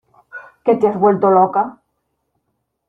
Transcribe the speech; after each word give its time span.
¿Que 0.63 0.73
te 0.79 0.87
has 0.87 0.97
vuelto 1.03 1.29
loca? 1.29 1.63